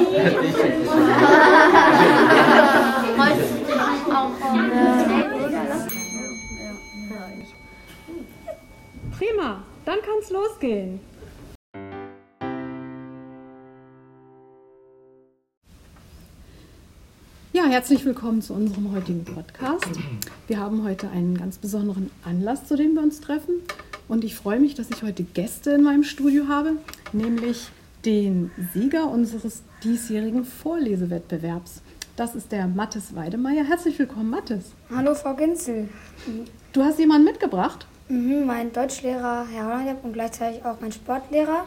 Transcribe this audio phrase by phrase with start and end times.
[9.18, 11.00] Prima, dann kann's losgehen.
[17.52, 19.84] Ja, herzlich willkommen zu unserem heutigen Podcast.
[20.46, 23.56] Wir haben heute einen ganz besonderen Anlass, zu dem wir uns treffen.
[24.08, 26.76] Und ich freue mich, dass ich heute Gäste in meinem Studio habe,
[27.12, 27.68] nämlich
[28.04, 31.82] den Sieger unseres diesjährigen Vorlesewettbewerbs.
[32.16, 33.64] Das ist der Mathis Weidemeier.
[33.64, 34.72] Herzlich willkommen, Mathis.
[34.94, 35.88] Hallo, Frau Ginzel.
[36.72, 37.86] Du hast jemanden mitgebracht?
[38.08, 41.64] Mhm, mein Deutschlehrer, Herr Hollandep, und gleichzeitig auch mein Sportlehrer.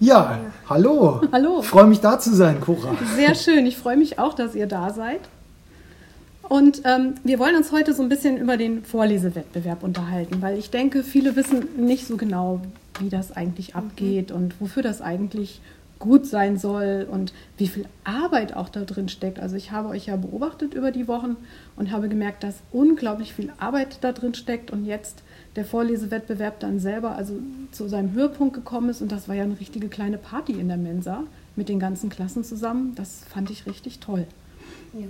[0.00, 1.20] Ja, hallo.
[1.32, 1.60] Hallo.
[1.60, 2.96] Ich freue mich da zu sein, Cora.
[3.14, 3.66] Sehr schön.
[3.66, 5.20] Ich freue mich auch, dass ihr da seid.
[6.48, 10.70] Und ähm, wir wollen uns heute so ein bisschen über den Vorlesewettbewerb unterhalten, weil ich
[10.70, 12.60] denke, viele wissen nicht so genau,
[13.00, 15.60] wie das eigentlich abgeht und wofür das eigentlich
[15.98, 19.40] gut sein soll und wie viel Arbeit auch da drin steckt.
[19.40, 21.36] Also ich habe euch ja beobachtet über die Wochen
[21.76, 25.22] und habe gemerkt, dass unglaublich viel Arbeit da drin steckt und jetzt
[25.56, 27.38] der Vorlesewettbewerb dann selber also
[27.72, 30.76] zu seinem Höhepunkt gekommen ist und das war ja eine richtige kleine Party in der
[30.76, 31.24] Mensa
[31.56, 32.94] mit den ganzen Klassen zusammen.
[32.96, 34.26] Das fand ich richtig toll.
[34.92, 35.06] Ja.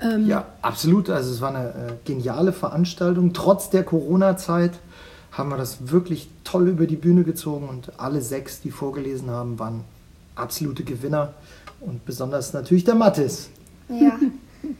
[0.00, 1.10] Ähm, Ja, absolut.
[1.10, 3.32] Also es war eine äh, geniale Veranstaltung.
[3.32, 4.72] Trotz der Corona-Zeit
[5.32, 9.58] haben wir das wirklich toll über die Bühne gezogen und alle sechs, die vorgelesen haben,
[9.58, 9.84] waren
[10.34, 11.34] absolute Gewinner.
[11.80, 13.50] Und besonders natürlich der Mathis.
[13.88, 14.18] Ja,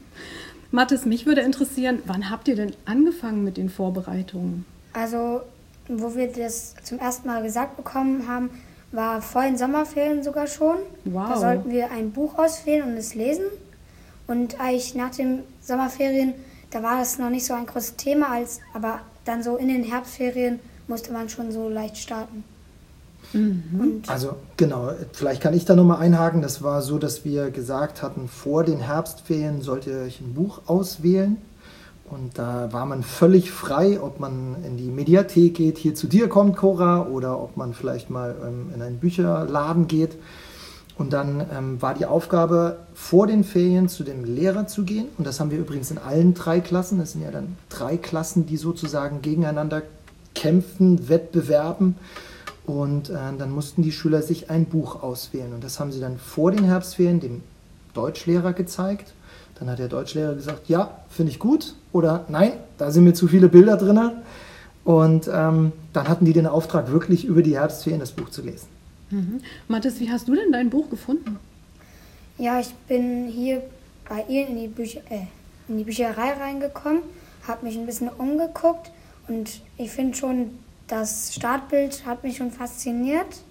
[0.71, 4.65] Mathis, mich würde interessieren, wann habt ihr denn angefangen mit den Vorbereitungen?
[4.97, 5.41] also
[5.87, 8.49] wo wir das zum ersten Mal gesagt bekommen haben,
[8.91, 10.77] war vor den Sommerferien sogar schon.
[11.05, 11.29] Wow.
[11.29, 13.45] Da sollten wir ein Buch auswählen und es lesen.
[14.27, 16.33] Und eigentlich nach den Sommerferien,
[16.69, 19.83] da war das noch nicht so ein großes Thema, als, aber dann so in den
[19.83, 22.43] Herbstferien musste man schon so leicht starten.
[23.33, 26.41] Und Also genau, vielleicht kann ich da nochmal einhaken.
[26.41, 30.61] Das war so, dass wir gesagt hatten, vor den Herbstferien sollt ihr euch ein Buch
[30.67, 31.37] auswählen.
[32.09, 36.29] Und da war man völlig frei, ob man in die Mediathek geht, hier zu dir
[36.29, 40.15] kommt, Cora, oder ob man vielleicht mal ähm, in einen Bücherladen geht.
[40.97, 45.07] Und dann ähm, war die Aufgabe, vor den Ferien zu dem Lehrer zu gehen.
[45.17, 46.97] Und das haben wir übrigens in allen drei Klassen.
[46.97, 49.83] Das sind ja dann drei Klassen, die sozusagen gegeneinander
[50.33, 51.95] kämpfen, wettbewerben.
[52.65, 55.53] Und äh, dann mussten die Schüler sich ein Buch auswählen.
[55.53, 57.43] Und das haben sie dann vor den Herbstferien dem
[57.93, 59.13] Deutschlehrer gezeigt.
[59.59, 61.75] Dann hat der Deutschlehrer gesagt, ja, finde ich gut.
[61.93, 63.99] Oder nein, da sind mir zu viele Bilder drin.
[64.83, 68.76] Und ähm, dann hatten die den Auftrag, wirklich über die Herbstferien das Buch zu lesen.
[69.09, 69.41] Mhm.
[69.67, 71.39] Mathis, wie hast du denn dein Buch gefunden?
[72.37, 73.63] Ja, ich bin hier
[74.07, 75.21] bei ihr in die, Bücher, äh,
[75.67, 77.01] in die Bücherei reingekommen,
[77.47, 78.91] habe mich ein bisschen umgeguckt
[79.27, 80.51] und ich finde schon,
[80.87, 83.41] das Startbild hat mich schon fasziniert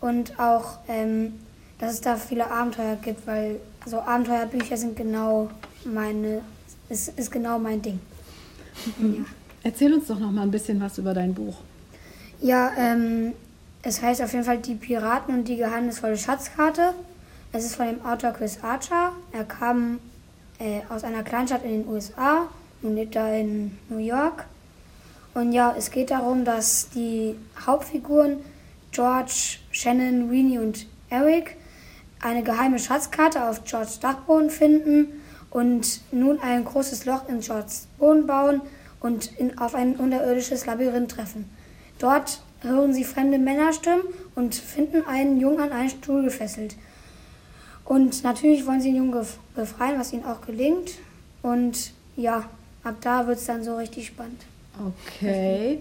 [0.00, 1.34] und auch, ähm,
[1.78, 5.50] dass es da viele Abenteuer gibt, weil also Abenteuerbücher sind genau
[5.84, 6.42] meine,
[6.88, 7.98] ist, ist genau mein Ding.
[8.98, 9.24] Ja.
[9.62, 11.56] Erzähl uns doch noch mal ein bisschen was über dein Buch.
[12.40, 13.32] Ja, ähm,
[13.82, 16.94] es heißt auf jeden Fall Die Piraten und die geheimnisvolle Schatzkarte.
[17.52, 19.12] Es ist von dem Autor Chris Archer.
[19.32, 20.00] Er kam
[20.58, 22.48] äh, aus einer Kleinstadt in den USA
[22.82, 24.44] und lebt da in New York.
[25.34, 28.38] Und ja, es geht darum, dass die Hauptfiguren
[28.90, 31.56] George, Shannon, Weenie und Eric
[32.20, 38.26] eine geheime Schatzkarte auf Georges Dachboden finden und nun ein großes Loch in Georges Boden
[38.26, 38.60] bauen
[39.00, 41.48] und in, auf ein unterirdisches Labyrinth treffen.
[41.98, 44.02] Dort hören sie fremde Männerstimmen
[44.34, 46.76] und finden einen Jungen an einen Stuhl gefesselt.
[47.84, 50.92] Und natürlich wollen sie den Jungen befreien, was ihnen auch gelingt.
[51.42, 52.44] Und ja,
[52.84, 54.42] ab da wird es dann so richtig spannend.
[55.16, 55.78] Okay.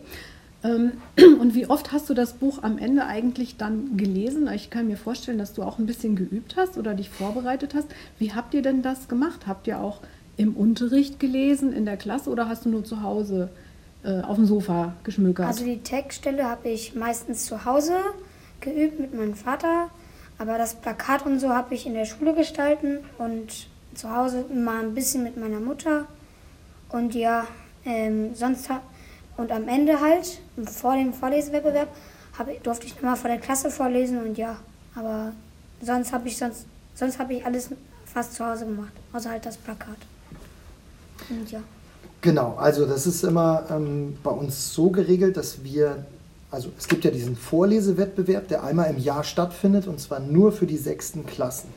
[0.63, 0.93] Ähm,
[1.39, 4.47] Und wie oft hast du das Buch am Ende eigentlich dann gelesen?
[4.53, 7.87] Ich kann mir vorstellen, dass du auch ein bisschen geübt hast oder dich vorbereitet hast.
[8.19, 9.47] Wie habt ihr denn das gemacht?
[9.47, 10.01] Habt ihr auch
[10.37, 13.49] im Unterricht gelesen, in der Klasse oder hast du nur zu Hause
[14.07, 15.47] äh, auf dem Sofa geschmökert?
[15.47, 17.97] Also die Textstelle habe ich meistens zu Hause
[18.61, 19.89] geübt mit meinem Vater,
[20.37, 24.83] aber das Plakat und so habe ich in der Schule gestalten und zu Hause mal
[24.83, 26.05] ein bisschen mit meiner Mutter.
[26.89, 27.45] Und ja,
[27.85, 28.69] ähm, sonst
[29.35, 31.89] und am Ende halt, vor dem Vorlesewettbewerb,
[32.37, 34.57] hab, durfte ich nochmal vor der Klasse vorlesen und ja,
[34.95, 35.33] aber
[35.81, 36.65] sonst habe ich sonst,
[36.95, 37.69] sonst habe ich alles
[38.05, 39.97] fast zu Hause gemacht, außer halt das Plakat.
[41.29, 41.61] Und ja.
[42.27, 46.03] Genau, also das ist immer ähm, bei uns so geregelt, dass wir,
[46.51, 50.65] also es gibt ja diesen Vorlesewettbewerb, der einmal im Jahr stattfindet und zwar nur für
[50.65, 51.69] die sechsten Klassen.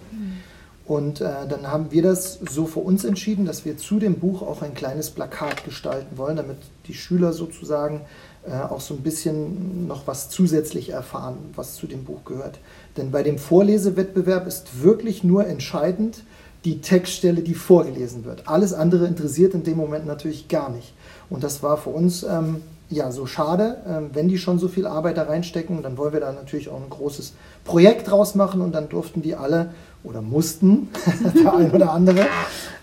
[0.86, 4.42] Und äh, dann haben wir das so für uns entschieden, dass wir zu dem Buch
[4.42, 6.56] auch ein kleines Plakat gestalten wollen, damit
[6.88, 8.00] die Schüler sozusagen
[8.44, 12.58] äh, auch so ein bisschen noch was zusätzlich erfahren, was zu dem Buch gehört.
[12.96, 16.24] Denn bei dem Vorlesewettbewerb ist wirklich nur entscheidend
[16.64, 18.48] die Textstelle, die vorgelesen wird.
[18.48, 20.92] Alles andere interessiert in dem Moment natürlich gar nicht.
[21.30, 24.86] Und das war für uns ähm, ja so schade, ähm, wenn die schon so viel
[24.86, 27.32] Arbeit da reinstecken, dann wollen wir da natürlich auch ein großes
[27.64, 29.72] Projekt draus machen und dann durften die alle
[30.02, 30.88] oder mussten,
[31.42, 32.26] der ein oder andere,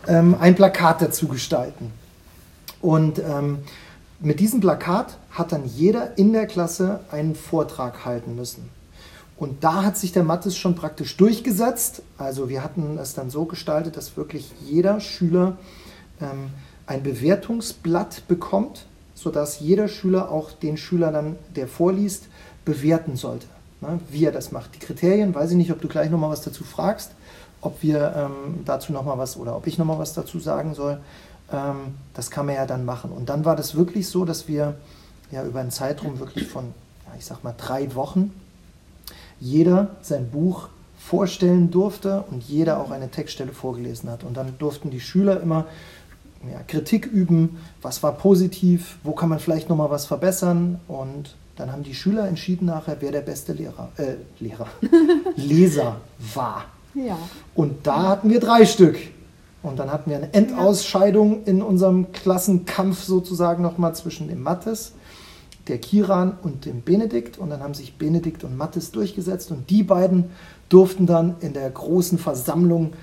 [0.08, 1.92] ähm, ein Plakat dazu gestalten.
[2.82, 3.60] Und ähm,
[4.20, 8.70] mit diesem Plakat hat dann jeder in der Klasse einen Vortrag halten müssen.
[9.38, 12.02] Und da hat sich der Mattes schon praktisch durchgesetzt.
[12.18, 15.58] Also wir hatten es dann so gestaltet, dass wirklich jeder Schüler
[16.20, 16.50] ähm,
[16.88, 22.28] ein Bewertungsblatt bekommt, sodass jeder Schüler auch den Schüler dann, der vorliest,
[22.66, 23.48] bewerten sollte.
[23.80, 24.74] Ne, wie er das macht.
[24.74, 27.12] Die Kriterien, weiß ich nicht, ob du gleich nochmal was dazu fragst,
[27.62, 31.00] ob wir ähm, dazu nochmal was oder ob ich nochmal was dazu sagen soll.
[31.52, 33.12] Ähm, das kann man ja dann machen.
[33.12, 34.76] Und dann war das wirklich so, dass wir
[35.30, 36.74] ja über einen Zeitraum wirklich von,
[37.06, 38.34] ja, ich sag mal, drei Wochen
[39.40, 44.24] jeder sein Buch vorstellen durfte und jeder auch eine Textstelle vorgelesen hat.
[44.24, 45.66] Und dann durften die Schüler immer
[46.52, 50.80] ja, Kritik üben, was war positiv, wo kann man vielleicht nochmal was verbessern.
[50.88, 54.68] Und dann haben die Schüler entschieden nachher, wer der beste Lehrer, äh, Lehrer,
[55.36, 55.98] Leser
[56.34, 56.66] war.
[56.94, 57.18] Ja.
[57.56, 58.98] Und da hatten wir drei Stück.
[59.64, 64.94] Und dann hatten wir eine Endausscheidung in unserem Klassenkampf sozusagen nochmal zwischen dem Mattes,
[65.70, 67.38] der Kiran und dem Benedikt.
[67.38, 69.52] Und dann haben sich Benedikt und Mattes durchgesetzt.
[69.52, 70.26] Und die beiden
[70.70, 72.94] durften dann in der großen Versammlung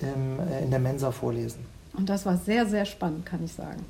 [0.00, 1.60] ähm, in der Mensa vorlesen.
[1.96, 3.84] Und das war sehr, sehr spannend, kann ich sagen.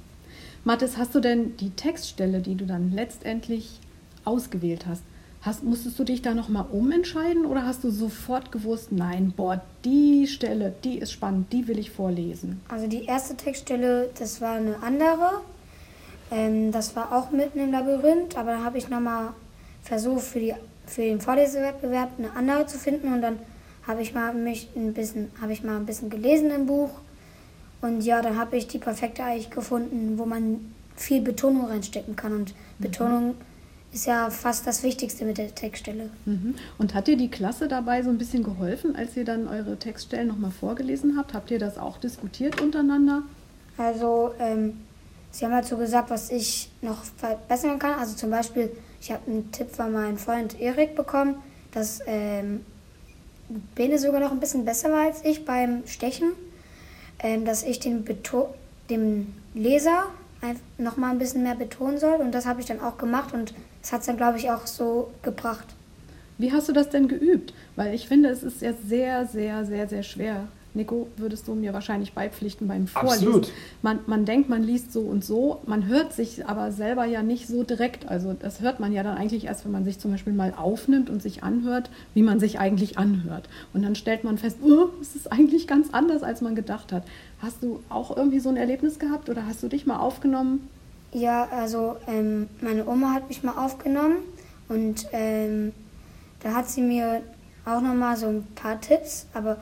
[0.65, 3.81] Mattes, hast du denn die Textstelle, die du dann letztendlich
[4.25, 5.03] ausgewählt hast,
[5.47, 10.27] Hast, musstest du dich da nochmal umentscheiden oder hast du sofort gewusst, nein, boah, die
[10.27, 12.61] Stelle, die ist spannend, die will ich vorlesen?
[12.69, 15.43] Also die erste Textstelle, das war eine andere.
[16.31, 19.29] Ähm, das war auch mitten im Labyrinth, aber da habe ich nochmal
[19.83, 20.55] versucht, für, die,
[20.87, 23.39] für den Vorlesewettbewerb eine andere zu finden und dann
[23.87, 26.91] habe ich mal mich ein bisschen, habe ich mal ein bisschen gelesen im Buch
[27.81, 32.33] und ja, dann habe ich die perfekte eigentlich gefunden, wo man viel Betonung reinstecken kann
[32.33, 32.83] und mhm.
[32.83, 33.35] Betonung
[33.93, 36.11] ist ja fast das Wichtigste mit der Textstelle.
[36.25, 36.55] Mhm.
[36.79, 40.29] Und hat dir die Klasse dabei so ein bisschen geholfen, als ihr dann eure Textstellen
[40.29, 41.33] nochmal vorgelesen habt?
[41.33, 43.23] Habt ihr das auch diskutiert untereinander?
[43.79, 44.75] Also, ähm,
[45.37, 47.99] sie haben dazu gesagt, was ich noch verbessern kann.
[47.99, 51.37] Also zum Beispiel, ich habe einen Tipp von meinem Freund Erik bekommen,
[51.73, 52.65] dass ähm,
[53.75, 56.33] Bene sogar noch ein bisschen besser war als ich beim Stechen.
[57.19, 58.55] Ähm, dass ich den Beto
[58.91, 60.09] dem Leser
[60.79, 62.17] noch mal ein bisschen mehr betonen soll.
[62.17, 64.67] Und das habe ich dann auch gemacht und das hat es dann, glaube ich, auch
[64.67, 65.67] so gebracht.
[66.39, 67.55] Wie hast du das denn geübt?
[67.75, 70.49] Weil ich finde, es ist ja sehr, sehr, sehr, sehr schwer.
[70.77, 73.29] Nico, würdest du mir wahrscheinlich beipflichten beim Vorlesen.
[73.29, 73.53] Absolut.
[73.83, 77.49] Man, man denkt, man liest so und so, man hört sich aber selber ja nicht
[77.49, 78.09] so direkt.
[78.09, 81.11] Also das hört man ja dann eigentlich erst, wenn man sich zum Beispiel mal aufnimmt
[81.11, 83.49] und sich anhört, wie man sich eigentlich anhört.
[83.73, 87.05] Und dann stellt man fest, oh, es ist eigentlich ganz anders, als man gedacht hat.
[87.41, 90.69] Hast du auch irgendwie so ein Erlebnis gehabt oder hast du dich mal aufgenommen?
[91.13, 94.17] Ja, also ähm, meine Oma hat mich mal aufgenommen
[94.69, 95.73] und ähm,
[96.41, 97.23] da hat sie mir
[97.65, 99.57] auch noch mal so ein paar Tipps, aber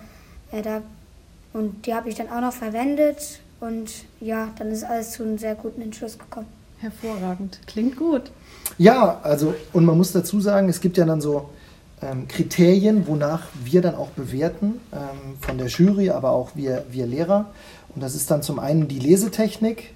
[0.53, 0.83] äh, da
[1.55, 3.91] und die habe ich dann auch noch verwendet und
[4.21, 6.47] ja, dann ist alles zu einem sehr guten Entschluss gekommen.
[6.79, 8.31] Hervorragend, klingt gut.
[8.77, 11.49] Ja, also und man muss dazu sagen, es gibt ja dann so
[12.03, 17.07] ähm, Kriterien, wonach wir dann auch bewerten ähm, von der Jury, aber auch wir, wir
[17.07, 17.47] Lehrer.
[17.95, 19.95] Und das ist dann zum einen die Lesetechnik,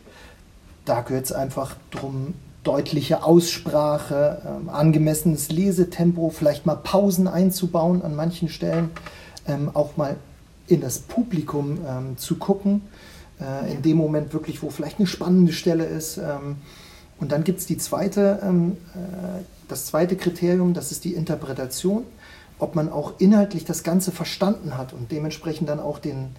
[0.85, 8.15] da gehört es einfach darum, deutliche Aussprache, ähm, angemessenes Lesetempo, vielleicht mal Pausen einzubauen an
[8.15, 8.91] manchen Stellen,
[9.47, 10.17] ähm, auch mal
[10.69, 12.83] in das Publikum ähm, zu gucken,
[13.41, 16.19] äh, in dem Moment wirklich, wo vielleicht eine spannende Stelle ist.
[16.19, 16.57] Ähm,
[17.19, 22.05] und dann gibt es die zweite, ähm, äh, das zweite Kriterium, das ist die Interpretation,
[22.59, 26.31] ob man auch inhaltlich das Ganze verstanden hat und dementsprechend dann auch den,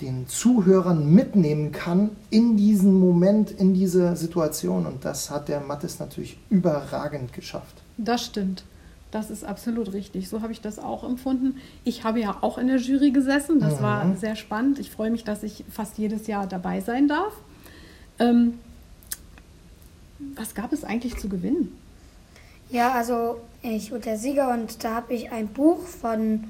[0.00, 4.86] den Zuhörern mitnehmen kann in diesen Moment, in diese Situation.
[4.86, 7.82] Und das hat der Mattes natürlich überragend geschafft.
[7.96, 8.64] Das stimmt.
[9.10, 10.28] Das ist absolut richtig.
[10.28, 11.60] So habe ich das auch empfunden.
[11.84, 13.58] Ich habe ja auch in der Jury gesessen.
[13.58, 13.82] Das mhm.
[13.82, 14.78] war sehr spannend.
[14.78, 17.32] Ich freue mich, dass ich fast jedes Jahr dabei sein darf.
[18.18, 18.58] Ähm,
[20.34, 21.72] was gab es eigentlich zu gewinnen?
[22.70, 26.44] Ja, also ich wurde der Sieger und da habe ich ein Buch von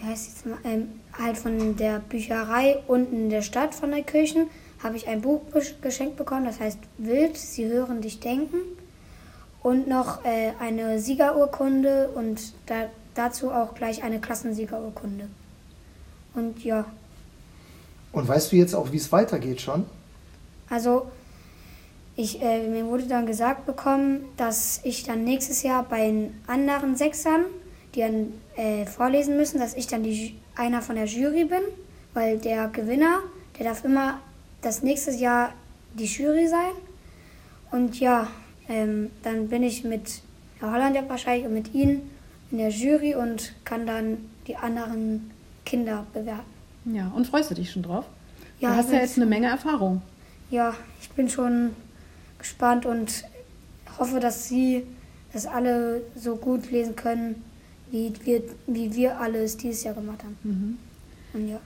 [0.00, 4.02] wie heißt jetzt mal, ähm, halt von der Bücherei unten in der Stadt von der
[4.02, 4.48] Kirchen,
[4.82, 5.42] habe ich ein Buch
[5.82, 8.56] geschenkt bekommen, das heißt Wild, Sie hören dich denken.
[9.62, 15.28] Und noch äh, eine Siegerurkunde und da, dazu auch gleich eine Klassensiegerurkunde.
[16.34, 16.84] Und ja.
[18.12, 19.84] Und weißt du jetzt auch, wie es weitergeht schon?
[20.68, 21.06] Also,
[22.16, 26.94] Ich, äh, mir wurde dann gesagt bekommen, dass ich dann nächstes Jahr bei den anderen
[26.96, 27.44] Sechsern,
[27.94, 31.62] die dann äh, vorlesen müssen, dass ich dann die, einer von der Jury bin,
[32.12, 33.20] weil der Gewinner,
[33.58, 34.18] der darf immer
[34.60, 35.52] das nächste Jahr
[35.94, 36.74] die Jury sein.
[37.70, 38.26] Und ja,
[38.70, 40.22] ähm, dann bin ich mit
[40.60, 42.08] Herr Holland ja wahrscheinlich und mit Ihnen
[42.50, 45.30] in der Jury und kann dann die anderen
[45.66, 46.44] Kinder bewerten.
[46.84, 48.06] Ja, und freust du dich schon drauf?
[48.60, 50.02] Ja, du hast ja jetzt eine Menge Erfahrung.
[50.50, 51.70] Ja, ich bin schon
[52.38, 53.24] gespannt und
[53.98, 54.84] hoffe, dass Sie
[55.32, 57.42] das alle so gut lesen können,
[57.90, 60.78] wie wir, wie wir alle es dieses Jahr gemacht haben.
[61.32, 61.60] Und ja.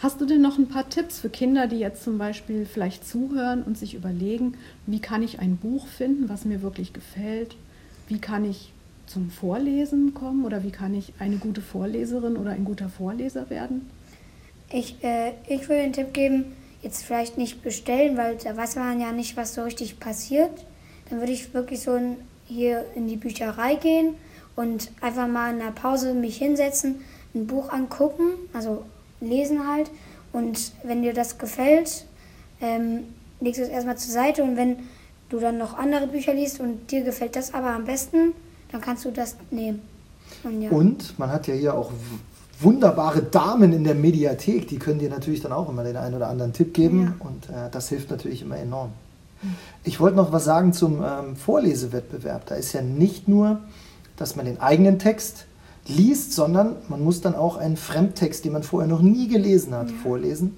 [0.00, 3.64] Hast du denn noch ein paar Tipps für Kinder, die jetzt zum Beispiel vielleicht zuhören
[3.64, 7.56] und sich überlegen, wie kann ich ein Buch finden, was mir wirklich gefällt?
[8.06, 8.72] Wie kann ich
[9.06, 13.90] zum Vorlesen kommen oder wie kann ich eine gute Vorleserin oder ein guter Vorleser werden?
[14.70, 16.44] Ich, äh, ich würde den Tipp geben,
[16.80, 20.64] jetzt vielleicht nicht bestellen, weil da weiß man ja nicht, was so richtig passiert.
[21.10, 24.14] Dann würde ich wirklich so in, hier in die Bücherei gehen
[24.54, 27.00] und einfach mal in der Pause mich hinsetzen,
[27.34, 28.84] ein Buch angucken, also
[29.20, 29.90] lesen halt.
[30.32, 32.04] Und wenn dir das gefällt,
[32.60, 33.04] ähm,
[33.40, 34.76] legst du es erstmal zur Seite und wenn
[35.28, 38.32] du dann noch andere Bücher liest und dir gefällt das aber am besten,
[38.72, 39.80] dann kannst du das nehmen.
[40.44, 40.70] Und ja.
[40.70, 41.90] Und man hat ja hier auch
[42.60, 46.28] wunderbare Damen in der Mediathek, die können dir natürlich dann auch immer den einen oder
[46.28, 48.90] anderen Tipp geben und äh, das hilft natürlich immer enorm.
[49.84, 52.46] Ich wollte noch was sagen zum ähm, Vorlesewettbewerb.
[52.46, 53.60] Da ist ja nicht nur,
[54.16, 55.46] dass man den eigenen Text
[55.88, 59.90] liest, sondern man muss dann auch einen Fremdtext, den man vorher noch nie gelesen hat,
[59.90, 60.56] vorlesen.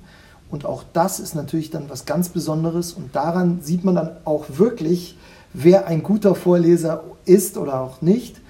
[0.51, 4.47] Und auch das ist natürlich dann was ganz Besonderes und daran sieht man dann auch
[4.49, 5.17] wirklich,
[5.53, 8.41] wer ein guter Vorleser ist oder auch nicht.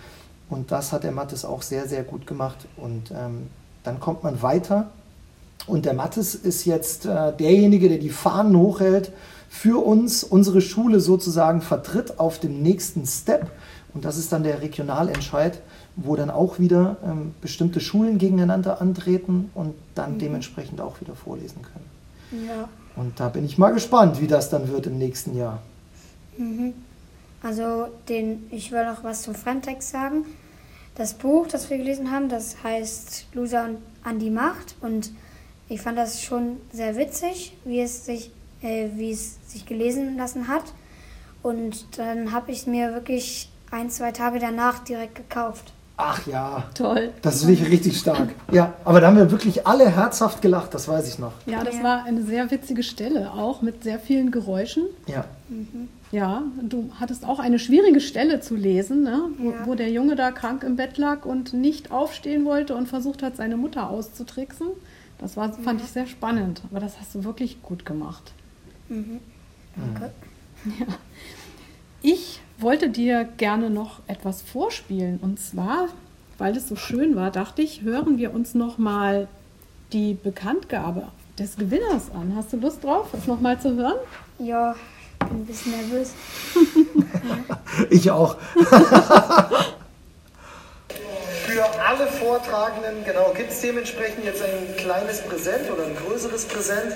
[0.49, 2.67] Und das hat der Mattes auch sehr, sehr gut gemacht.
[2.77, 3.49] Und ähm,
[3.85, 4.91] dann kommt man weiter.
[5.67, 9.13] Und der Mattes ist jetzt äh, derjenige, der die Fahnen hochhält,
[9.49, 13.51] für uns, unsere Schule sozusagen vertritt auf dem nächsten Step.
[13.93, 15.61] Und das ist dann der Regionalentscheid,
[15.97, 21.63] wo dann auch wieder ähm, bestimmte Schulen gegeneinander antreten und dann dementsprechend auch wieder vorlesen
[21.63, 22.47] können.
[22.47, 22.69] ja.
[22.97, 25.63] Und da bin ich mal gespannt, wie das dann wird im nächsten Jahr.
[27.43, 30.25] Also den, ich will noch was zum Fremdtext sagen.
[30.97, 35.13] Das Buch, das wir gelesen haben, das heißt Loser und an die Macht und
[35.69, 40.49] ich fand das schon sehr witzig, wie es sich, äh, wie es sich gelesen lassen
[40.49, 40.65] hat.
[41.43, 45.73] Und dann habe ich mir wirklich ein, zwei Tage danach direkt gekauft.
[46.03, 47.11] Ach ja, Toll.
[47.23, 48.31] das ist wirklich richtig stark.
[48.51, 51.33] Ja, aber da haben wir wirklich alle herzhaft gelacht, das weiß ich noch.
[51.47, 51.83] Ja, das Ja.
[51.83, 54.85] war eine sehr witzige Stelle, auch mit sehr vielen Geräuschen.
[55.07, 55.25] Ja.
[56.13, 59.23] Ja, du hattest auch eine schwierige Stelle zu lesen, ne?
[59.39, 59.57] wo, Ja.
[59.67, 63.37] wo der Junge da krank im Bett lag und nicht aufstehen wollte und versucht hat,
[63.37, 64.69] seine Mutter auszutricksen.
[65.19, 68.33] Das war, fand ich sehr spannend, aber das hast du wirklich gut gemacht.
[68.89, 70.11] Danke.
[72.03, 75.89] Ich wollte dir gerne noch etwas vorspielen und zwar,
[76.39, 79.29] weil es so schön war, dachte ich, hören wir uns noch mal
[79.93, 82.35] die Bekanntgabe des Gewinners an.
[82.37, 83.97] Hast du Lust drauf, das noch mal zu hören?
[84.39, 84.75] Ja,
[85.23, 86.13] ich bin ein bisschen nervös.
[87.89, 88.37] Ich auch.
[91.47, 96.95] Für alle Vortragenden, genau, gibt es dementsprechend jetzt ein kleines Präsent oder ein größeres Präsent.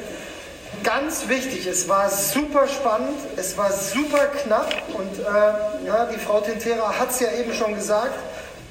[0.83, 6.41] Ganz wichtig, es war super spannend, es war super knapp und äh, ja, die Frau
[6.41, 8.15] Tintera hat es ja eben schon gesagt,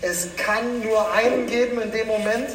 [0.02, 2.50] es kann nur einen geben in dem Moment.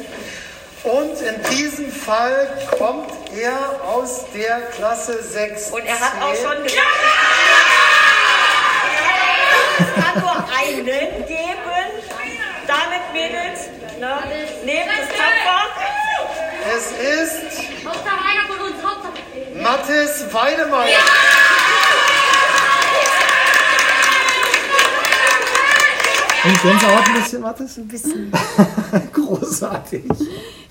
[0.83, 5.71] Und in diesem Fall kommt er aus der Klasse 6.
[5.71, 6.85] Und er hat auch schon gesagt,
[9.79, 11.39] es kann nur einen geben.
[12.65, 13.67] Damit, Mädels,
[13.99, 14.19] ne?
[14.63, 15.69] nehmt es tapfer.
[16.75, 19.13] Es ist Hauptsache einer von uns, Hauptsache.
[19.69, 20.97] Mathis Weidemeyer.
[26.43, 27.77] Und Gänsehaut ein bisschen, Mathis?
[27.77, 28.31] Ein bisschen.
[29.13, 30.05] Großartig.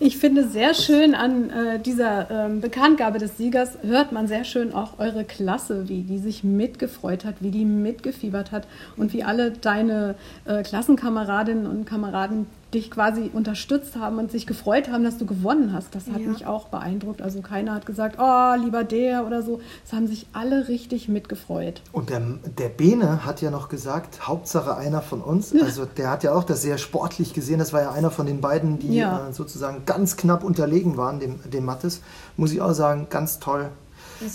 [0.00, 4.74] Ich finde sehr schön an äh, dieser ähm, Bekanntgabe des Siegers, hört man sehr schön
[4.74, 9.52] auch eure Klasse, wie die sich mitgefreut hat, wie die mitgefiebert hat und wie alle
[9.52, 15.24] deine äh, Klassenkameradinnen und Kameraden dich quasi unterstützt haben und sich gefreut haben, dass du
[15.24, 15.94] gewonnen hast.
[15.94, 16.28] Das hat Ja.
[16.28, 17.22] mich auch beeindruckt.
[17.22, 19.60] Also keiner hat gesagt, oh, lieber der oder so.
[19.86, 21.80] Es haben sich alle richtig mitgefreut.
[21.92, 22.20] Und der,
[22.58, 25.54] der Bene hat ja noch gesagt, Hauptsache einer von uns.
[25.54, 27.58] Also der hat ja auch das sehr sportlich gesehen.
[27.58, 29.28] Das war ja einer von den beiden, die Ja.
[29.28, 32.02] äh, sozusagen ganz knapp unterlegen waren, dem, dem Mathis.
[32.36, 33.70] Muss ich auch sagen, ganz toll.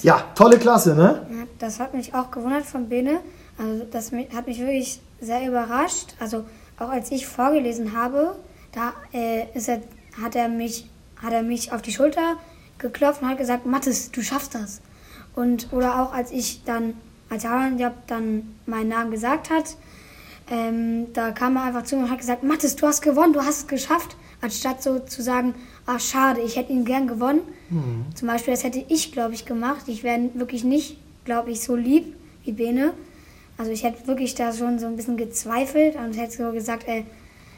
[0.02, 1.26] Ja, tolle Klasse, ne?
[1.30, 3.20] Ja, das hat mich auch gewundert von Bene.
[3.58, 6.16] Also das hat mich wirklich sehr überrascht.
[6.20, 6.46] Also
[6.80, 8.36] auch als ich vorgelesen habe,
[8.72, 9.82] da äh, er,
[10.22, 12.38] hat er mich hat er mich auf die Schulter
[12.78, 14.82] geklopft und hat gesagt, Mathis, du schaffst das.
[15.36, 16.96] Und oder auch als ich dann
[17.30, 19.76] als Job dann meinen Namen gesagt hat,
[20.52, 23.42] ähm, da kam er einfach zu mir und hat gesagt, Mathis, du hast gewonnen, du
[23.42, 24.16] hast es geschafft.
[24.42, 27.42] Anstatt so zu sagen, ach schade, ich hätte ihn gern gewonnen.
[28.14, 29.88] Zum Beispiel, das hätte ich, glaube ich, gemacht.
[29.88, 32.14] Ich wäre wirklich nicht, glaube ich, so lieb
[32.44, 32.94] wie Bene.
[33.64, 37.06] Also ich hätte wirklich da schon so ein bisschen gezweifelt und hätte so gesagt, ey,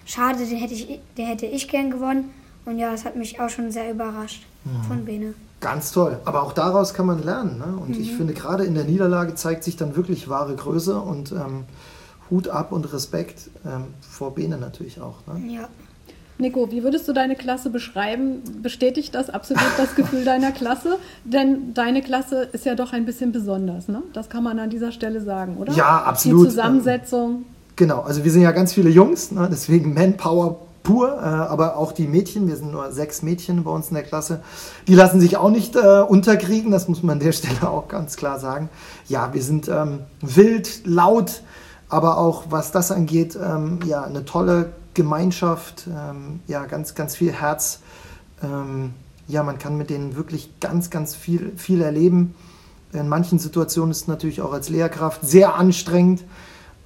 [0.05, 2.29] schade, den hätte ich, den hätte ich gern gewonnen.
[2.63, 4.45] Und ja, das hat mich auch schon sehr überrascht
[4.87, 5.33] von Bene.
[5.61, 6.19] Ganz toll.
[6.23, 7.57] Aber auch daraus kann man lernen.
[7.57, 7.75] Ne?
[7.75, 11.63] Und ich finde, gerade in der Niederlage zeigt sich dann wirklich wahre Größe und ähm,
[12.29, 15.15] Hut ab und Respekt ähm, vor Bene natürlich auch.
[15.25, 15.55] Ne?
[15.55, 15.69] Ja.
[16.37, 18.41] Nico, wie würdest du deine Klasse beschreiben?
[18.61, 20.97] Bestätigt das absolut das Gefühl deiner Klasse?
[21.23, 24.03] Denn deine Klasse ist ja doch ein bisschen besonders, ne?
[24.13, 25.71] Das kann man an dieser Stelle sagen, oder?
[25.73, 26.47] Ja, absolut.
[26.47, 27.45] Die Zusammensetzung.
[27.77, 29.49] Genau, also wir sind ja ganz viele Jungs, ne?
[29.51, 33.89] deswegen Manpower pur, äh, aber auch die Mädchen, wir sind nur sechs Mädchen bei uns
[33.89, 34.41] in der Klasse,
[34.87, 38.15] die lassen sich auch nicht äh, unterkriegen, das muss man an der Stelle auch ganz
[38.15, 38.69] klar sagen.
[39.07, 41.41] Ja, wir sind ähm, wild, laut,
[41.89, 47.31] aber auch was das angeht, ähm, ja, eine tolle Gemeinschaft, ähm, ja, ganz, ganz viel
[47.31, 47.81] Herz.
[48.43, 48.93] Ähm,
[49.27, 52.33] ja, man kann mit denen wirklich ganz, ganz viel, viel erleben.
[52.93, 56.23] In manchen Situationen ist es natürlich auch als Lehrkraft sehr anstrengend,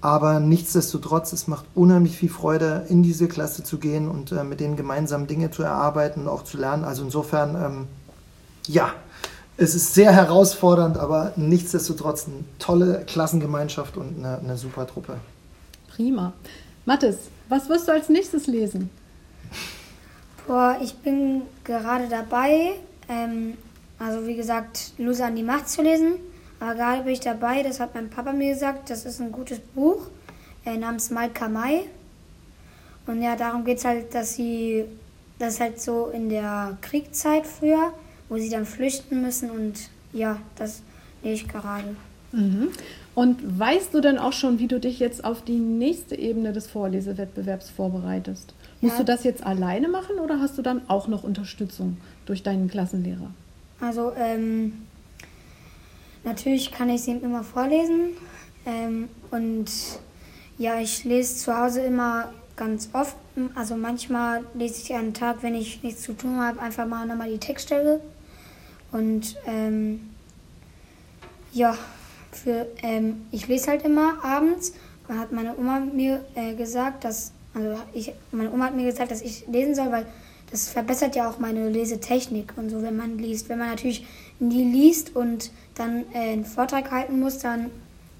[0.01, 4.59] aber nichtsdestotrotz, es macht unheimlich viel Freude, in diese Klasse zu gehen und äh, mit
[4.59, 6.85] denen gemeinsam Dinge zu erarbeiten und auch zu lernen.
[6.85, 7.87] Also insofern, ähm,
[8.67, 8.93] ja,
[9.57, 15.17] es ist sehr herausfordernd, aber nichtsdestotrotz eine tolle Klassengemeinschaft und eine, eine super Truppe.
[15.89, 16.31] Prima.
[16.85, 17.17] Mathis,
[17.49, 18.89] was wirst du als nächstes lesen?
[20.47, 22.73] Boah, ich bin gerade dabei,
[23.07, 23.57] ähm,
[23.99, 26.13] also wie gesagt, Lose an die Macht zu lesen.
[26.59, 29.59] Aber gerade bin ich dabei, das hat mein Papa mir gesagt, das ist ein gutes
[29.59, 30.07] Buch
[30.65, 31.83] äh, namens Malka Mai.
[33.07, 34.85] Und ja, darum geht es halt, dass sie,
[35.39, 37.93] das halt so in der Kriegszeit früher,
[38.27, 40.81] wo sie dann flüchten müssen und ja, das
[41.23, 41.95] lese ich gerade.
[42.31, 42.69] Mhm.
[43.15, 46.67] Und weißt du denn auch schon, wie du dich jetzt auf die nächste Ebene des
[46.67, 48.53] Vorlesewettbewerbs vorbereitest?
[48.81, 48.99] Musst Ja.
[48.99, 53.31] du das jetzt alleine machen oder hast du dann auch noch Unterstützung durch deinen Klassenlehrer?
[53.81, 54.73] Also, ähm,
[56.23, 58.11] natürlich kann ich sie ihm immer vorlesen.
[58.65, 59.65] Ähm, und
[60.57, 63.15] ja, ich lese zu Hause immer ganz oft.
[63.55, 67.31] Also manchmal lese ich einen Tag, wenn ich nichts zu tun habe, einfach mal nochmal
[67.31, 68.01] die Textstelle.
[68.91, 70.09] Und ähm,
[71.53, 71.77] ja,
[72.31, 74.73] für, ähm, ich lese halt immer abends.
[75.07, 79.11] Da hat meine Oma mir äh, gesagt, dass, also ich, meine Oma hat mir gesagt,
[79.11, 80.05] dass ich lesen soll, weil
[80.51, 83.49] das verbessert ja auch meine Lesetechnik und so, wenn man liest.
[83.49, 84.05] Wenn man natürlich
[84.39, 87.71] nie liest und dann äh, einen Vortrag halten muss, dann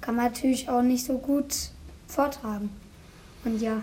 [0.02, 1.72] kann man natürlich auch nicht so gut
[2.08, 2.70] vortragen.
[3.46, 3.82] Und ja,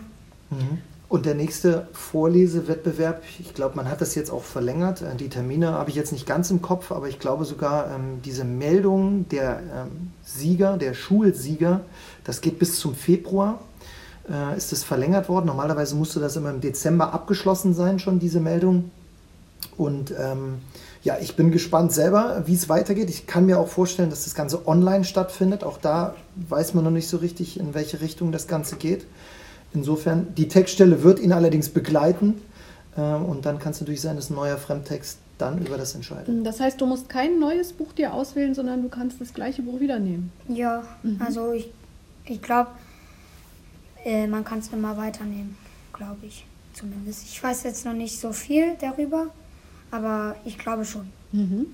[1.08, 5.02] Und der nächste Vorlesewettbewerb, ich glaube, man hat das jetzt auch verlängert.
[5.02, 8.22] Äh, Die Termine habe ich jetzt nicht ganz im Kopf, aber ich glaube sogar, ähm,
[8.24, 11.82] diese Meldung der ähm, Sieger, der Schulsieger,
[12.24, 13.60] das geht bis zum Februar.
[14.28, 15.46] Äh, ist es verlängert worden?
[15.46, 18.90] Normalerweise musste das immer im Dezember abgeschlossen sein, schon diese Meldung.
[19.76, 20.58] Und ähm,
[21.04, 23.10] ja, ich bin gespannt selber, wie es weitergeht.
[23.10, 25.62] Ich kann mir auch vorstellen, dass das Ganze online stattfindet.
[25.62, 26.16] Auch da
[26.48, 29.06] weiß man noch nicht so richtig, in welche Richtung das Ganze geht.
[29.76, 32.40] Insofern, die Textstelle wird ihn allerdings begleiten.
[32.96, 36.28] Ähm, und dann kann es natürlich sein, dass ein neuer Fremdtext dann über das entscheidet.
[36.46, 39.80] Das heißt, du musst kein neues Buch dir auswählen, sondern du kannst das gleiche Buch
[39.80, 40.32] wieder nehmen.
[40.48, 40.82] ja,
[41.18, 41.70] also ich,
[42.24, 42.70] ich glaube,
[44.02, 45.58] äh, man kann es immer weiternehmen,
[45.92, 47.24] glaube ich zumindest.
[47.24, 49.26] Ich weiß jetzt noch nicht so viel darüber,
[49.90, 51.10] aber ich glaube schon.
[51.32, 51.66] Mhm.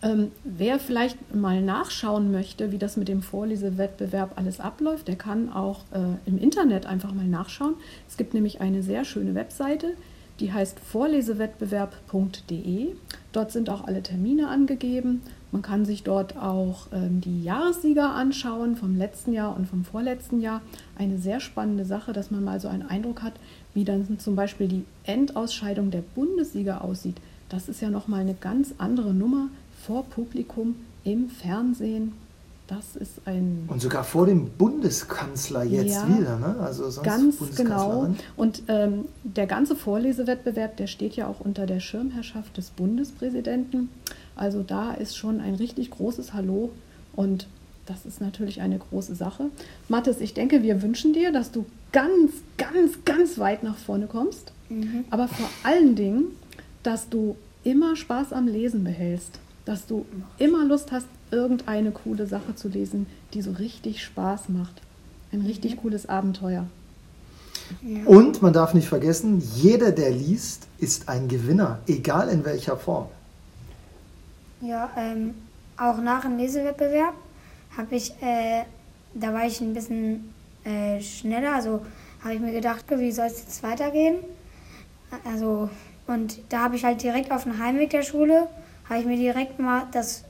[0.00, 5.52] Ähm, wer vielleicht mal nachschauen möchte, wie das mit dem Vorlesewettbewerb alles abläuft, der kann
[5.52, 7.74] auch äh, im Internet einfach mal nachschauen.
[8.08, 9.94] Es gibt nämlich eine sehr schöne Webseite,
[10.38, 12.94] die heißt vorlesewettbewerb.de.
[13.32, 15.22] Dort sind auch alle Termine angegeben.
[15.50, 20.40] Man kann sich dort auch ähm, die Jahressieger anschauen vom letzten Jahr und vom vorletzten
[20.40, 20.62] Jahr.
[20.96, 23.32] Eine sehr spannende Sache, dass man mal so einen Eindruck hat,
[23.74, 27.16] wie dann zum Beispiel die Endausscheidung der Bundessieger aussieht.
[27.48, 29.48] Das ist ja nochmal eine ganz andere Nummer
[29.88, 32.12] vor Publikum im Fernsehen.
[32.66, 36.56] Das ist ein Und sogar vor dem Bundeskanzler jetzt Ja, wieder, ne?
[36.60, 38.14] Also sonst ganz genau.
[38.36, 43.88] Und ähm, der ganze Vorlesewettbewerb, der steht ja auch unter der Schirmherrschaft des Bundespräsidenten.
[44.36, 46.70] Also da ist schon ein richtig großes Hallo
[47.16, 47.46] und
[47.86, 49.46] das ist natürlich eine große Sache.
[49.88, 54.52] Mathis, ich denke, wir wünschen dir, dass du ganz, ganz, ganz weit nach vorne kommst.
[55.08, 56.24] Aber vor allen Dingen,
[56.82, 59.40] dass du immer Spaß am Lesen behältst.
[59.68, 60.06] Dass du
[60.38, 64.80] immer Lust hast, irgendeine coole Sache zu lesen, die so richtig Spaß macht.
[65.30, 66.66] Ein richtig cooles Abenteuer.
[68.06, 73.08] Und man darf nicht vergessen, jeder, der liest, ist ein Gewinner, egal in welcher Form.
[74.62, 75.34] Ja, ähm,
[75.76, 77.12] auch nach dem Lesewettbewerb
[77.76, 78.64] habe ich, äh,
[79.12, 80.32] da war ich ein bisschen
[80.64, 81.82] äh, schneller, also
[82.24, 84.16] habe ich mir gedacht, wie soll es jetzt weitergehen?
[85.30, 85.68] Also,
[86.06, 88.48] und da habe ich halt direkt auf dem Heimweg der Schule,
[88.88, 90.24] habe ich mir direkt mal das,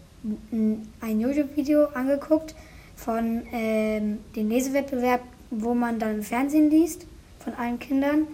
[0.52, 2.54] ein YouTube-Video angeguckt
[2.96, 7.06] von ähm, dem Lesewettbewerb, wo man dann im Fernsehen liest,
[7.38, 8.26] von allen Kindern.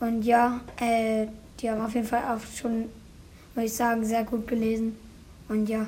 [0.00, 1.26] Und ja, äh,
[1.60, 2.86] die haben auf jeden Fall auch schon,
[3.54, 4.96] würde ich sagen, sehr gut gelesen.
[5.48, 5.86] Und ja,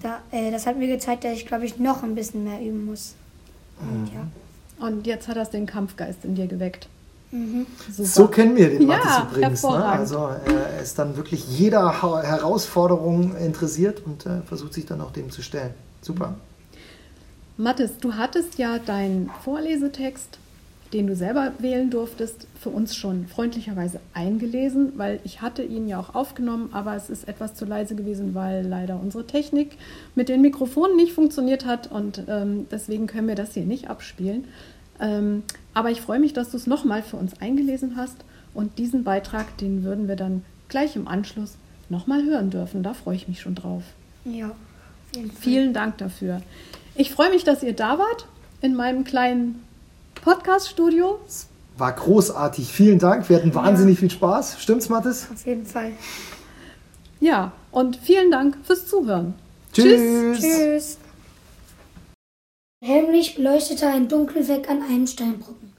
[0.00, 2.86] da, äh, das hat mir gezeigt, dass ich, glaube ich, noch ein bisschen mehr üben
[2.86, 3.16] muss.
[3.80, 4.86] Und, ja.
[4.86, 6.88] Und jetzt hat das den Kampfgeist in dir geweckt.
[7.30, 7.66] Mhm.
[7.88, 9.62] So kennen wir den Mathis ja, übrigens.
[9.62, 9.84] Ne?
[9.84, 15.30] Also er ist dann wirklich jeder Herausforderung interessiert und äh, versucht sich dann auch dem
[15.30, 15.74] zu stellen.
[16.02, 16.34] Super.
[17.56, 20.38] Mathis, du hattest ja deinen Vorlesetext
[20.92, 26.00] den du selber wählen durftest, für uns schon freundlicherweise eingelesen, weil ich hatte ihn ja
[26.00, 29.76] auch aufgenommen, aber es ist etwas zu leise gewesen, weil leider unsere Technik
[30.14, 34.46] mit den Mikrofonen nicht funktioniert hat und ähm, deswegen können wir das hier nicht abspielen.
[35.00, 38.16] Ähm, aber ich freue mich, dass du es nochmal für uns eingelesen hast
[38.54, 41.54] und diesen Beitrag, den würden wir dann gleich im Anschluss
[41.88, 42.82] nochmal hören dürfen.
[42.82, 43.82] Da freue ich mich schon drauf.
[44.24, 44.52] Ja.
[45.40, 46.42] Vielen Dank dafür.
[46.94, 48.26] Ich freue mich, dass ihr da wart
[48.60, 49.62] in meinem kleinen
[50.22, 51.18] Podcast-Studio.
[51.78, 52.68] War großartig.
[52.72, 53.28] Vielen Dank.
[53.28, 54.00] Wir hatten wahnsinnig ja.
[54.00, 54.60] viel Spaß.
[54.60, 55.28] Stimmt's, Mathis?
[55.32, 55.92] Auf jeden Fall.
[57.20, 59.34] Ja, und vielen Dank fürs Zuhören.
[59.72, 60.40] Tschüss.
[60.40, 60.98] Tschüss.
[62.80, 65.72] Helllicht beleuchtete ein Weg an einem Steinbrocken.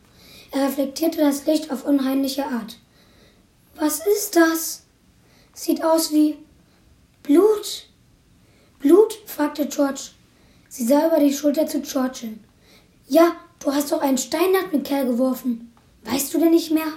[0.51, 2.77] Er reflektierte das Licht auf unheimliche Art.
[3.75, 4.83] Was ist das?
[5.53, 6.37] Sieht aus wie
[7.23, 7.87] Blut.
[8.79, 9.17] Blut?
[9.25, 10.11] fragte George.
[10.69, 12.39] Sie sah über die Schulter zu George hin.
[13.07, 15.71] Ja, Du hast doch einen Stein nach dem Kerl geworfen.
[16.03, 16.91] Weißt du denn nicht mehr?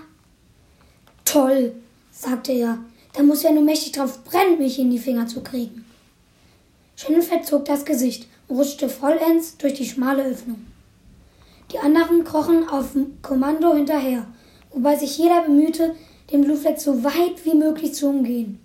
[1.26, 1.74] Toll,
[2.10, 2.78] sagte er.
[3.12, 5.84] Da muss ja nur mächtig drauf brennen, mich in die Finger zu kriegen.
[6.96, 10.66] Shannon verzog das Gesicht rutschte vollends durch die schmale Öffnung.
[11.72, 14.26] Die anderen krochen auf Kommando hinterher,
[14.70, 15.94] wobei sich jeder bemühte,
[16.30, 18.60] den Blutfleck so weit wie möglich zu umgehen.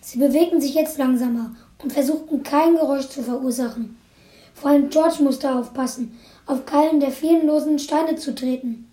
[0.00, 3.96] Sie bewegten sich jetzt langsamer und versuchten kein Geräusch zu verursachen.
[4.54, 8.90] Vor allem George musste aufpassen, auf keinen der vielen losen Steine zu treten.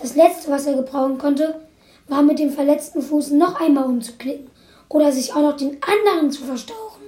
[0.00, 1.60] Das letzte, was er gebrauchen konnte,
[2.08, 4.48] war mit dem verletzten Fuß noch einmal umzuklicken
[4.88, 7.02] oder sich auch noch den anderen zu verstauchen.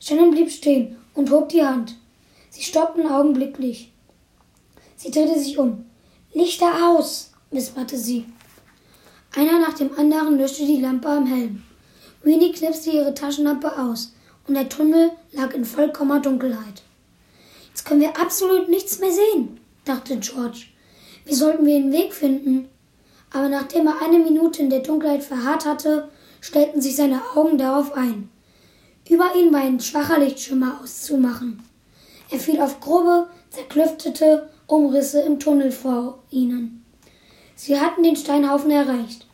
[0.00, 1.96] Shannon blieb stehen und hob die Hand.
[2.50, 3.92] Sie stoppten augenblicklich.
[4.96, 5.86] Sie drehte sich um.
[6.32, 8.26] Lichter aus, wisperte sie.
[9.34, 11.62] Einer nach dem anderen löschte die Lampe am Helm.
[12.22, 14.14] Winnie knipste ihre Taschenlampe aus
[14.46, 16.82] und der Tunnel lag in vollkommener Dunkelheit.
[17.68, 20.66] Jetzt können wir absolut nichts mehr sehen, dachte George.
[21.24, 22.68] Wie sollten wir den Weg finden?
[23.32, 27.94] Aber nachdem er eine Minute in der Dunkelheit verharrt hatte, stellten sich seine Augen darauf
[27.94, 28.28] ein.
[29.12, 31.62] Über ihn war ein schwacher Lichtschimmer auszumachen.
[32.30, 36.82] Er fiel auf grobe, zerklüftete Umrisse im Tunnel vor ihnen.
[37.54, 39.26] Sie hatten den Steinhaufen erreicht.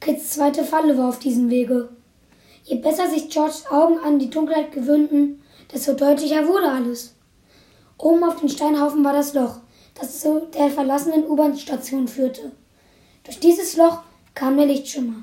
[0.00, 1.90] Kids zweite Falle war auf diesem Wege.
[2.64, 5.42] Je besser sich Georges Augen an die Dunkelheit gewöhnten,
[5.74, 7.14] desto deutlicher wurde alles.
[7.98, 9.58] Oben auf dem Steinhaufen war das Loch,
[9.94, 12.50] das zu der verlassenen U-Bahn-Station führte.
[13.24, 15.22] Durch dieses Loch kam der Lichtschimmer.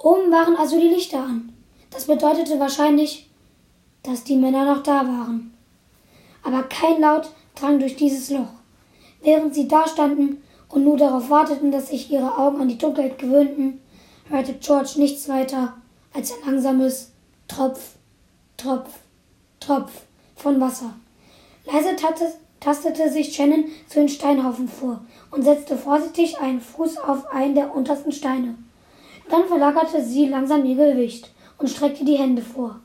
[0.00, 1.53] Oben waren also die Lichter an.
[1.94, 3.30] Das bedeutete wahrscheinlich,
[4.02, 5.54] dass die Männer noch da waren.
[6.42, 8.52] Aber kein Laut drang durch dieses Loch.
[9.22, 13.18] Während sie da standen und nur darauf warteten, dass sich ihre Augen an die Dunkelheit
[13.18, 13.80] gewöhnten,
[14.28, 15.74] hörte George nichts weiter
[16.12, 17.12] als ein langsames
[17.46, 17.92] Tropf,
[18.56, 18.90] Tropf,
[19.60, 19.92] Tropf
[20.34, 20.94] von Wasser.
[21.64, 21.94] Leise
[22.58, 27.74] tastete sich Shannon zu den Steinhaufen vor und setzte vorsichtig einen Fuß auf einen der
[27.74, 28.56] untersten Steine.
[29.30, 31.30] Dann verlagerte sie langsam ihr Gewicht
[31.64, 32.78] und streckte die Hände vor.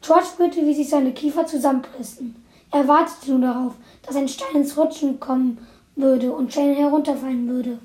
[0.00, 2.34] George spürte, wie sich seine Kiefer zusammenpressten.
[2.72, 5.58] Er wartete nur darauf, dass ein Stein ins Rutschen kommen
[5.94, 7.78] würde und Shannon herunterfallen würde.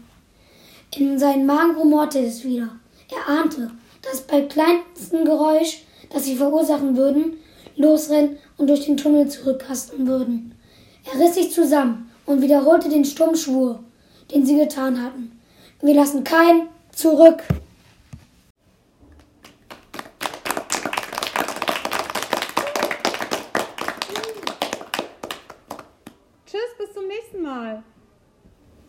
[0.96, 2.68] In seinen Magen rumorte es wieder.
[3.12, 3.70] Er ahnte,
[4.02, 7.34] dass bei kleinstem Geräusch, das sie verursachen würden,
[7.76, 10.56] losrennen und durch den Tunnel zurückkasten würden.
[11.14, 13.84] Er riss sich zusammen und wiederholte den Stummschwur,
[14.34, 15.40] den sie getan hatten.
[15.80, 17.44] Wir lassen keinen zurück.